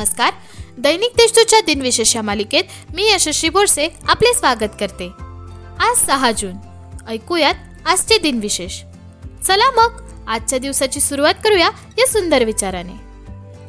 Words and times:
नमस्कार. 0.00 0.32
दैनिक 0.78 1.10
देशदूतच्या 1.16 1.60
दिनविशेष 1.60 2.16
या 2.16 2.22
मालिकेत 2.22 2.64
मी 2.94 3.12
यशस्वी 3.12 3.50
बोरसे 3.50 3.88
आपले 4.08 4.34
स्वागत 4.34 4.68
करते. 4.80 5.10
आज 5.80 6.06
सहा 6.06 6.32
जून. 6.32 6.54
ऐकूयात 7.08 7.54
आजचे 7.86 8.18
दिनविशेष. 8.18 8.82
चला 9.46 9.70
मग 9.70 10.02
आजच्या 10.28 10.58
दिवसाची 10.58 11.00
सुरुवात 11.00 11.34
करूया 11.44 11.70
या 11.98 12.06
सुंदर 12.06 12.44
विचाराने. 12.44 12.92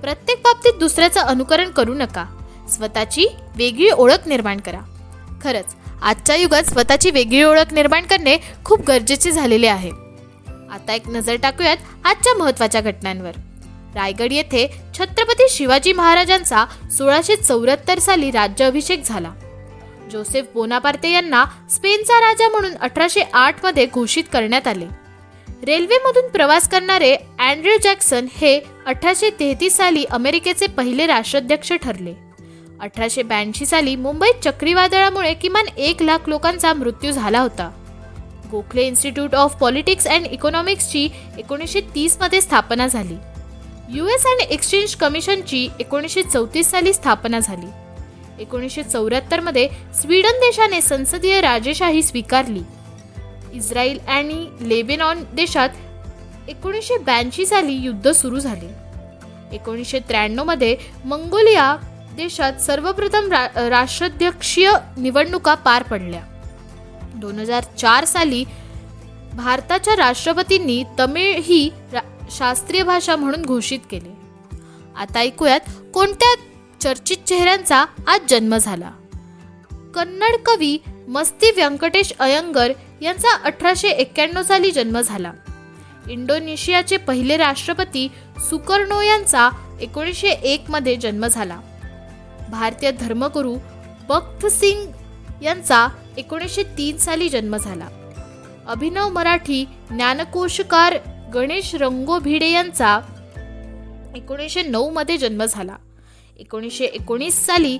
प्रत्येक 0.00 0.38
बाबतीत 0.44 0.72
दुसऱ्याचं 0.72 1.20
अनुकरण 1.20 1.70
करू 1.70 1.94
नका. 1.94 2.24
स्वतःची 2.72 3.26
वेगळी 3.56 3.90
ओळख 3.90 4.28
निर्माण 4.28 4.60
करा. 4.60 4.80
खरंच 5.42 5.76
आजच्या 6.02 6.36
युगात 6.36 6.62
स्वतःची 6.62 7.10
वेगळी 7.10 7.42
ओळख 7.42 7.72
निर्माण 7.72 8.06
करणे 8.06 8.36
खूप 8.64 8.86
गरजेचे 8.88 9.30
झालेले 9.30 9.66
आहे. 9.66 9.90
आता 10.70 10.92
एक 10.92 11.08
नजर 11.08 11.36
टाकूयात 11.42 11.76
आजच्या 12.04 12.34
महत्त्वाच्या 12.34 12.80
घटनांवर. 12.80 13.32
रायगड 13.94 14.32
येथे 14.32 14.66
छत्रपती 14.98 15.48
शिवाजी 15.50 15.92
महाराजांचा 15.92 16.64
सोळाशे 16.98 17.36
चौऱ्याहत्तर 17.36 17.98
साली 17.98 18.30
राज्याभिषेक 18.30 19.04
झाला. 19.04 19.32
जोसेफ 20.12 20.44
बोनापार्ते 20.54 21.10
यांना 21.10 21.44
स्पेनचा 21.70 22.20
राजा 22.20 22.48
म्हणून 22.48 22.74
अठराशे 22.80 23.20
आठमध्ये 23.20 23.86
घोषित 23.86 24.24
करण्यात 24.32 24.66
आले. 24.68 24.86
रेल्वेमधून 25.66 26.28
प्रवास 26.28 26.68
करणारे 26.68 27.14
अँड्र्यू 27.38 27.76
जॅक्सन 27.82 28.26
हे 28.36 28.58
अठराशे 28.86 29.30
तेहतीस 29.30 29.76
साली 29.76 30.04
अमेरिकेचे 30.04 30.66
पहिले 30.66 31.06
राष्ट्राध्यक्ष 31.06 31.72
ठरले. 31.72 32.14
अठराशे 32.80 33.22
ब्याऐंशी 33.22 33.66
साली 33.66 33.96
मुंबईत 33.96 34.42
चक्रीवादळामुळे 34.44 35.34
किमान 35.34 35.66
एक 35.76 36.02
लाख 36.02 36.28
लोकांचा 36.28 36.72
मृत्यू 36.74 37.10
झाला 37.10 37.40
होता. 37.40 37.70
Gokhale 38.50 38.86
institute 38.86 39.34
of 39.34 39.56
politics 39.56 40.06
and 40.06 40.26
इकॉनॉमिक्सची 40.26 41.08
एकोणीसशे 41.38 41.80
तीसमध्ये 41.94 42.40
स्थापना 42.40 42.86
झाली. 42.86 43.16
यू 43.90 44.06
एस 44.06 44.24
अँड 44.26 44.40
एक्सचेंज 44.40 44.94
कमिशनची 44.94 45.68
एकोणीसशे 45.80 46.22
चौतीस 46.22 46.70
साली 46.70 46.92
स्थापना 46.92 47.38
झाली. 47.38 47.66
एकोणीसशे 48.42 48.82
चौऱ्याहत्तरमध्ये 48.82 49.68
स्वीडन 50.00 50.38
देशाने 50.40 50.80
संसदीय 50.80 51.40
राजेशाही 51.40 52.02
स्वीकारली. 52.02 52.62
इस्रायल 53.52 53.98
आणि 54.08 54.46
लेबेनॉन 54.60 55.22
देशात 55.34 55.68
एकोणीसशे 56.48 56.98
ब्याऐंशी 56.98 57.46
साली 57.46 57.72
युद्ध 57.72 58.10
सुरू 58.10 58.38
झाले. 58.38 58.68
एकोणीसशे 59.52 59.98
त्र्याण्णवमध्ये 59.98 60.76
मंगोलिया 61.04 61.76
देशात 62.16 62.60
सर्वप्रथम 62.62 63.30
रा 63.32 63.46
राष्ट्राध्यक्षीय 63.70 64.70
निवडणुका 64.96 65.54
पार 65.54 65.82
पडल्या. 65.82 66.22
दोन 67.14 67.38
हजार 67.38 67.64
चार 67.78 68.04
साली 68.04 68.44
भारताच्या 69.34 69.96
राष्ट्रपतींनी 69.96 70.82
तमिळ 70.98 71.38
ही 71.42 71.68
रा 71.92 72.00
शास्त्रीय 72.30 72.82
भाषा 72.82 73.16
म्हणून 73.16 73.42
घोषित 73.42 73.78
केले. 73.90 74.16
आता 74.96 75.18
ऐकूयात 75.18 75.60
कोणत्या 75.94 76.34
चर्चित 76.80 77.16
चेहऱ्यांचा 77.26 77.84
आज 78.06 78.20
जन्म 78.28 78.56
झाला. 78.56 78.90
कन्नड 79.94 80.36
कवी 80.46 80.78
मस्ती 81.08 81.50
व्यंकटेश 81.50 82.12
अयंगर 82.18 82.72
यांचा 83.02 83.36
अठराशे 83.44 83.88
एक्क्याण्णव 83.88 84.42
साली 84.42 84.70
जन्म 84.70 85.00
झाला. 85.00 85.32
इंडोनेशियाचे 86.08 86.96
पहिले 86.96 87.36
राष्ट्रपती 87.36 88.08
सुकर्णो 88.50 89.00
यांचा 89.00 89.48
एकोणीसशे 89.80 90.28
एक 90.28 90.64
मध्ये 90.68 90.96
जन्म 90.96 91.26
झाला. 91.26 91.60
भारतीय 92.50 92.90
धर्मगुरू 92.90 93.56
बख्त 94.08 94.46
सिंग 94.46 94.86
यांचा 95.42 95.88
एकोणीसशे 96.16 96.62
तीन 96.62 96.96
साली 96.96 97.28
जन्म 97.28 97.56
झाला. 97.56 97.88
अभिनव 98.66 99.08
मराठी 99.08 99.64
ज्ञानकोशकार 99.90 100.94
गणेश 101.34 101.74
रंगो 101.74 102.18
भिडे 102.18 102.50
यांचा 102.50 103.00
एकोणीसशे 104.16 104.62
नऊमध्ये 104.62 105.16
जन्म 105.16 105.44
झाला. 105.44 105.76
एकोणीसशे 106.38 106.84
एकोणीस 106.84 107.46
साली 107.46 107.78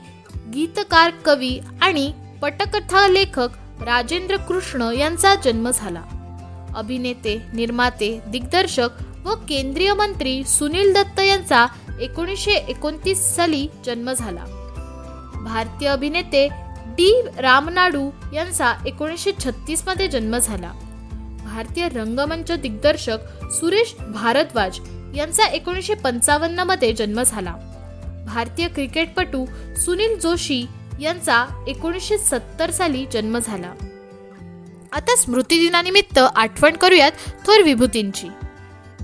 गीतकार 0.54 1.10
कवी 1.24 1.60
आणि 1.82 2.12
पटकथा 2.42 3.08
लेखक 3.08 3.48
राजेंद्र 3.82 4.36
कृष्ण 4.36 4.90
यांचा 4.98 5.34
जन्म 5.34 5.70
झाला. 5.70 6.02
अभिनेते 6.76 7.42
निर्माते 7.54 8.20
दिग्दर्शक 8.26 8.88
व 9.24 9.34
केंद्रीय 9.48 9.94
मंत्री 9.94 10.44
सुनील 10.44 10.92
दत्त 10.92 11.20
यांचा 11.20 11.66
एकोणीसशे 12.00 12.52
एकोणतीस 12.52 13.18
साली 13.18 13.66
जन्म 13.84 14.12
झाला. 14.12 14.44
भारतीय 15.44 15.88
अभिनेते 15.88 16.48
डी 16.86 17.22
रामनाडू 17.38 18.10
यांचा 18.34 18.74
एकोणीसशे 18.86 19.32
छत्तीसमध्ये 19.44 20.08
जन्म 20.08 20.38
झाला. 20.38 20.72
भारतीय 21.54 21.88
रंगमंच 21.88 22.52
दिग्दर्शक 22.52 23.18
सुरेश 23.52 23.94
भारद्वाज 24.00 24.78
यांचा 25.16 25.46
एकोणीसशे 25.46 25.94
पंचावन्नमध्ये 25.94 26.92
जन्म 26.92 27.22
झाला. 27.22 27.54
भारतीय 28.26 28.68
क्रिकेटपटू 28.68 29.46
सुनील 29.76 30.18
जोशी 30.20 30.66
यांचा 31.00 31.64
एकोणीसशे 31.68 32.18
सत्तर 32.18 32.70
साली 32.70 33.06
जन्म 33.12 33.38
झाला. 33.38 33.74
आता 34.92 35.16
स्मृतिदिनानिमित्त 35.16 36.18
आठवण 36.18 36.76
करूयात 36.76 37.12
थोर 37.46 37.62
विभूतींची. 37.62 38.28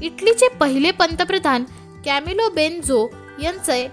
इटलीचे 0.02 0.48
पहिले 0.48 0.90
पंतप्रधान 0.90 1.64
कॅमिलो 2.04 2.50
बेनजो 2.50 3.08
यांचे 3.42 3.84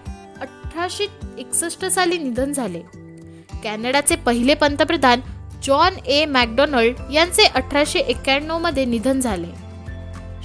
अठराशे 0.41 1.07
एकसष्ट 1.37 1.85
साली 1.85 2.17
निधन 2.17 2.53
झाले. 2.53 2.81
कॅनडाचे 3.63 4.15
पहिले 4.15 4.53
पंतप्रधान 4.53 5.21
जॉन 5.63 5.95
ए 6.05 6.23
मॅकडोनल्ड 6.25 6.95
यांचे 7.13 7.43
अठराशे 7.45 7.99
एक्क्याण्णवमध्ये 7.99 8.85
निधन 8.85 9.19
झाले. 9.19 9.47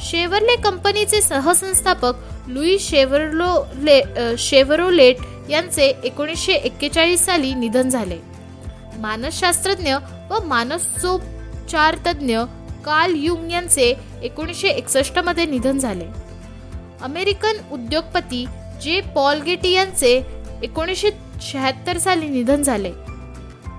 शेवरले 0.04 0.56
कंपनीचे 0.62 1.20
सहसंस्थापक 1.22 2.48
लुई 2.48 2.78
शेवरलो 2.78 3.52
ले 3.82 4.00
शेवरोलेट 4.38 5.16
यांचे 5.50 5.86
एकोणीसशे 6.04 6.52
एक्केचाळीस 6.52 7.24
साली 7.26 7.54
निधन 7.54 7.88
झाले. 7.88 8.18
मानसशास्त्रज्ञ 9.00 9.94
व 10.30 10.38
मानसोपचारतज्ञ 10.46 12.38
कार्ल 12.84 13.14
युंग 13.16 13.50
यांचे 13.52 13.92
एकोणीसशे 14.22 14.68
एकसष्टमध्ये 14.68 15.46
निधन 15.46 15.78
झाले. 15.78 16.04
अमेरिकन 17.02 17.56
उद्योगपती 17.72 18.44
जे 18.82 19.00
पॉल 19.14 19.40
गेटी 19.42 19.72
यांचे 19.72 20.20
एकोणीसशे 20.62 21.10
शहात्तर 21.42 21.98
साली 21.98 22.28
निधन 22.28 22.62
झाले. 22.62 22.90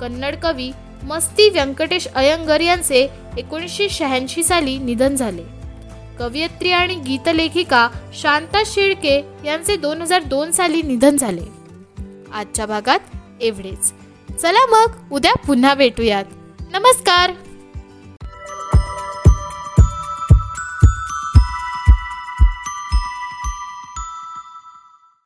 कन्नड 0.02 0.36
कवी 0.44 0.72
मस्ती 1.04 1.50
व्यंकटेश 1.50 2.08
अयंगर 2.08 2.62
यांचे 2.62 3.08
एकोणीसशे 3.38 3.90
शहाऐंशी 3.90 4.44
साली 4.44 4.78
निधन 4.78 5.16
झाले. 5.16 5.44
कवयित्री 6.20 6.72
आणि 6.72 6.96
गीतलेखिका 6.96 7.90
शांता 8.14 8.64
शेळके 8.66 9.26
यांचे 9.46 9.76
दोन 9.76 10.02
हजार 10.02 10.24
दोन 10.24 10.52
साली 10.52 10.82
निधन 10.82 11.18
झाले. 11.18 11.42
आजच्या 12.34 12.66
भागात 12.66 13.00
एवढेच. 13.42 13.94
चला 14.42 14.66
मग 14.72 14.92
उद्या 15.12 15.34
पुन्हा 15.34 15.74
भेटूयात. 15.74 16.26
नमस्कार! 16.74 17.32